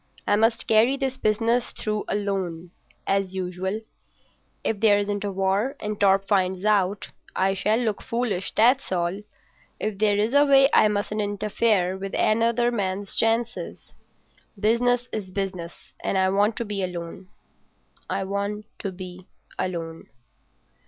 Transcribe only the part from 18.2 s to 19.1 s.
want to